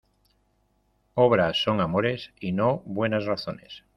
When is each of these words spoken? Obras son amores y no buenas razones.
Obras 1.13 1.61
son 1.61 1.79
amores 1.79 2.33
y 2.39 2.53
no 2.53 2.81
buenas 2.87 3.25
razones. 3.27 3.83